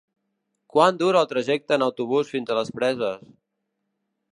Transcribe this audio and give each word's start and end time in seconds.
Quant 0.75 0.97
dura 1.01 1.21
el 1.25 1.29
trajecte 1.35 1.77
en 1.79 1.87
autobús 1.89 2.35
fins 2.37 2.51
a 2.55 2.61
les 2.61 2.77
Preses? 2.81 3.31